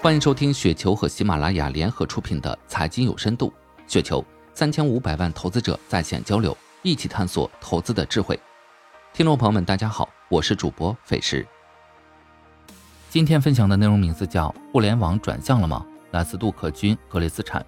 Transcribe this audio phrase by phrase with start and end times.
[0.00, 3.52] 欢迎收听雪球和喜马拉雅联合出品的《财经有深度》，
[3.92, 4.24] 雪球
[4.54, 8.38] 三千五百万投资者在线交流，一起探索投资的智慧。
[9.12, 11.44] 听众朋友们，大家好，我是主播费时。
[13.10, 17.66] 今天分享的内容名字叫“互联网转向了吗？”来自杜可君格雷资产。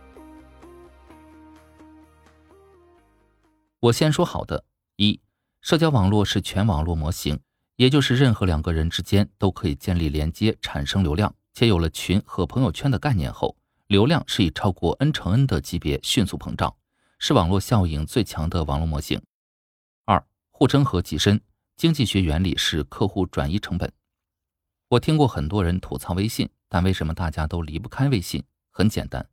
[3.81, 4.63] 我先说好的：
[4.95, 5.21] 一，
[5.63, 7.41] 社交网络是全网络模型，
[7.75, 11.35] 也就是任何两个人之间都可以建立连接，产生流量。
[11.53, 16.75] 且有了群和朋友圈的概念后，流量是以超过 n 乘 n 的级别迅速膨胀，
[17.19, 19.21] 是网络效应最强的网络模型。
[20.05, 21.41] 二、护城河极深，
[21.77, 23.93] 经济学原理是客户转移成本。
[24.89, 28.43] 我听过很多人吐槽微信，但为什么大家都离不开微信？
[28.71, 29.29] 很简单，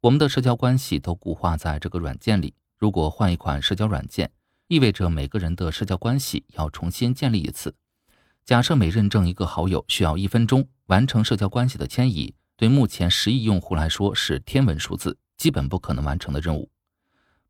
[0.00, 2.54] 我们的社交关系都固化在这个软件里。
[2.78, 4.30] 如果换一款社交软件，
[4.68, 7.74] 意味着每个人的社交关系要重新建立一次。
[8.44, 10.68] 假设每认证一个好友需要一分钟。
[10.86, 16.70] 完成社交关系的迁移，对目前十亿用户来说是天文数字，基本不可能完成的任务。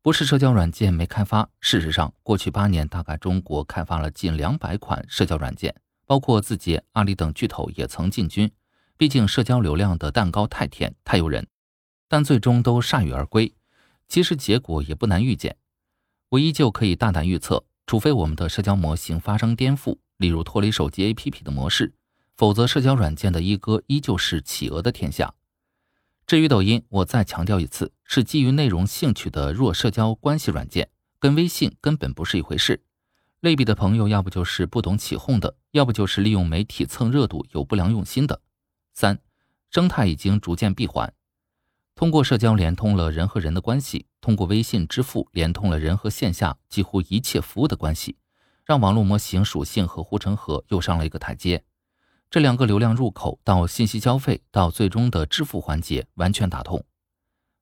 [0.01, 5.75] 不是社交软件没开发，事实上，过去八年大概中国开发了近两百款社交软件，
[6.07, 8.49] 包括字节、阿里等巨头也曾进军。
[8.97, 11.49] 毕竟社交流量的蛋糕太甜太诱人，
[12.07, 13.53] 但最终都铩羽而归。
[14.09, 15.57] 其实结果也不难预见，
[16.29, 21.93] 我依旧可以大胆预测，除非我们的社交模型发生颠覆，例如脱离手机 APP 的模式。
[22.35, 25.35] 否则，社交软件的一哥依旧是企鹅的天下。
[26.27, 32.83] 至于抖音，我再强调一次，是基于内容兴趣的弱社交关系软件，跟微信根本不是一回事。
[33.41, 38.41] 类比的朋友，要不就是不懂起哄的，要不就是利用媒体蹭热度、有不良用心的。
[38.95, 39.19] 三，
[39.71, 41.13] 生态已经逐渐闭环，
[41.95, 48.17] 通过社交连通了人和人的关系，通过微信支付连通了人和线下几乎一切服务的关系，
[48.65, 51.65] 让网络模型属性和护城河又上了一个台阶。
[52.31, 56.83] 这两个流量入口到信息交费到最终的支付环节完全打通。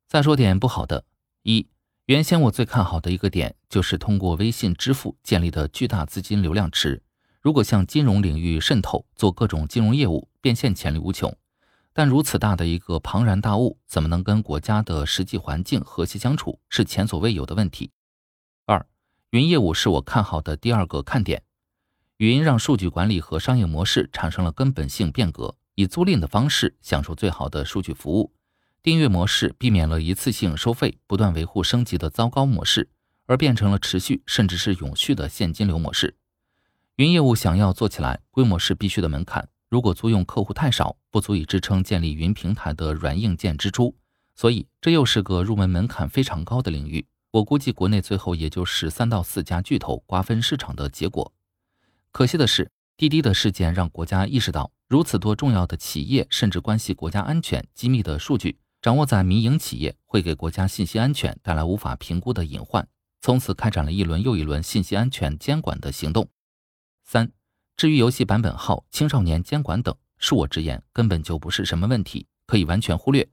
[0.07, 1.05] 再说点不好的：
[1.43, 1.69] 一，
[2.07, 7.03] 原先我最看好的一个点就是通过微信支付建立的巨大资金流量池，
[7.41, 11.37] 如果向金融领域渗透，做各种金融业务，变现潜力无穷。
[11.93, 17.91] 但如此大的一个庞然大物，怎么能跟国家的实际环境和谐相处，是前所未有的问题。
[19.31, 21.45] 云业务是我看好的第二个看点。
[22.17, 28.33] 云让数据管理和商业模式产生了根本性变革，以租赁的方式享受最好的数据服务，
[28.83, 32.89] 订阅模式避免了一次性收费、不断维护升级的糟糕模式，
[33.27, 36.17] 而变成了持续甚至是永续的现金流模式。
[36.97, 39.49] 云业务想要做起来，规模是必须的门槛。
[39.69, 43.95] 如果租用客户太少，不足以支撑建立云平台的软硬件支出，
[44.35, 47.07] 所以这又是个入门门槛非常高的领域。
[47.33, 51.33] 我估计国内最后也就是三到四家巨头瓜分市场的结果。
[52.11, 62.87] 可惜的是，滴滴的事件让国家意识到，如此多重要的企业，甚至关系国家安全机密的数据，掌握在民营企业，会给国家信息安全带来无法评估的隐患。
[63.21, 66.29] 从此开展了一轮又一轮信息安全监管的行动。
[67.05, 67.31] 三，
[67.77, 73.29] 至于游戏版本号、青少年监管等，恕我直言，根本就不是什么问题，可以完全忽略。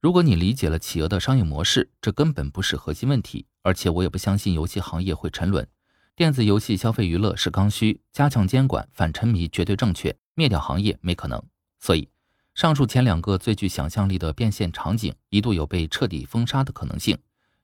[0.00, 3.46] 如果你理解了企鹅的商业模式，这根本不是核心问题。
[3.62, 5.66] 而且我也不相信游戏行业会沉沦。
[6.14, 11.42] 电子游戏消费娱乐是刚需，加强监管、反沉迷绝对正确，灭掉行业没可能。
[11.80, 12.08] 所以，
[12.54, 17.18] 上述前两个最具想象力的变现场景一度有被彻底封杀的可能性。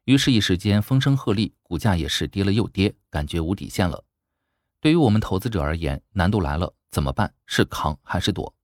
[0.05, 4.05] 于是，一时间风声鹤唳，股价也是跌了又跌，感觉无底线了。
[4.81, 7.33] 对于我们投资者而言，难度来了，怎么办？
[7.47, 8.55] 是扛还是躲？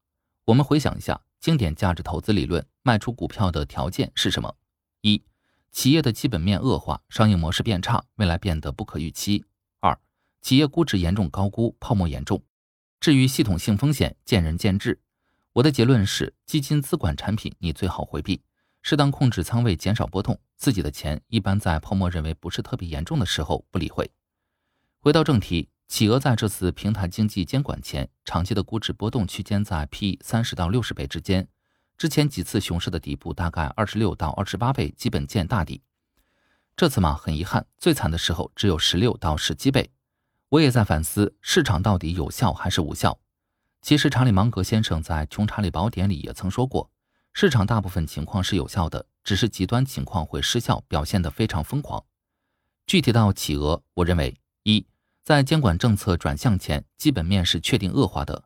[0.44, 4.54] 我们回想一下经典价值投资理论，卖出股票的条件是什么？
[5.00, 5.24] 一、
[5.72, 9.46] 企业的基本面恶化，商业模式变差，未来变得不可预期。
[9.80, 9.98] 二
[10.42, 12.42] 企业估值严重高估，泡沫严重。
[13.00, 15.00] 至于系统性风险，见仁见智。
[15.54, 18.42] 我的结论是，基金资管产品你最好回避，
[18.82, 20.38] 适当控制仓位，减少波动。
[20.58, 24.10] 自己的钱一般在泡沫认为不是特别严重的时候不理会。
[24.98, 31.48] 回到正题，企鹅在这次平台经济监管前，长期的估值波动区间在 P 三十到六十倍之间。
[31.98, 35.82] 之前几次熊市的底部大概二十六到二十八倍，基本见大底。
[36.76, 39.90] 这次嘛，很遗憾，最惨的时候只有十六到十七倍。
[40.50, 43.18] 我也在反思市场到底有效还是无效。
[43.82, 46.88] 其实查理芒格先生在《穷查理宝典》里也曾说过，
[47.32, 52.04] 市场大部分情况是有效的，只是极端情况会失效，表现得非常疯狂。
[52.86, 54.86] 具体到企鹅，我认为一，
[55.22, 58.44] 在监管政策转向前，基本面是确定恶化的。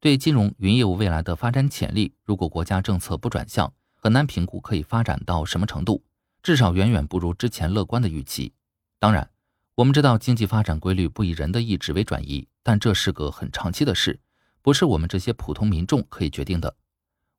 [0.00, 6.04] 对金融云业务未来的发展潜力，如果国家政策不转向，很难评估可以发展到什么程度，
[6.42, 8.52] 至少远远不如之前乐观的预期。
[8.98, 9.30] 当然。
[9.76, 14.18] 我们知道经济发展规律不以人的意志为转移，但这是个很长期的事，
[14.62, 16.74] 不是我们这些普通民众可以决定的。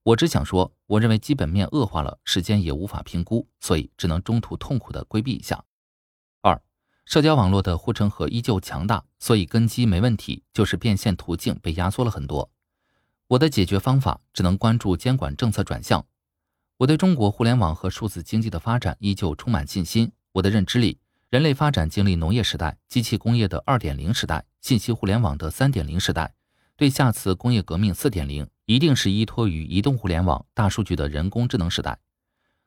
[0.03, 5.63] 我只想说，我认为基本面恶化了，时间也无法评估，所以只能中途痛苦的规避一下。
[7.07, 12.51] 社交网络的护城河依旧强大，所以根基没问题，就是变现途径被压缩了很多。
[13.27, 16.05] 我的解决方法只能关注监管政策转向。
[16.75, 20.11] 我对中国互联网和数字经济的发展依旧充满信心。
[20.33, 20.99] 我的认知里，
[21.29, 26.33] 人类发展经历农业时代、机器工业的二点零时代、信息互联网的三点零时代，
[26.75, 28.45] 对下次工业革命四点零。
[28.65, 31.99] 一定是依托于移动互联网、大数据的人工智能时代。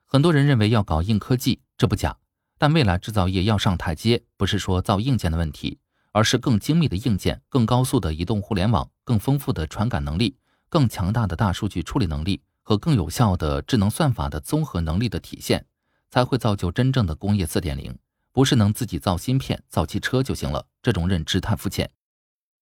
[0.06, 2.16] 很多人认为要搞硬科技，这不假。
[2.60, 5.78] 但未来制造业要上台阶，不是说造硬件的问题，
[6.12, 10.36] 而是更精密的硬件、更高速的移动互联网、更丰富的传感能力、
[10.68, 15.64] 更强大的大数据处理能力和更有效的智能算法的综合能力的体现，
[16.10, 17.98] 才会造就真正的工业四点零。
[18.30, 20.66] 不是能自己造芯片、造汽车就行了。
[20.82, 21.90] 这种认知太肤浅。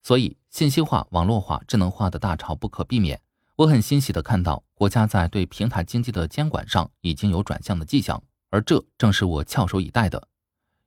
[0.05, 3.21] 所以，信息化、网络化、智能化的大潮不可避免。
[3.57, 10.29] 我很欣喜地看到，国家在对平台经济的监管上已经有转向的迹象，而这正是我翘首以待的。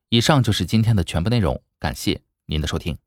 [0.08, 2.98] 以上就是今天的全部内容，感谢您的收听。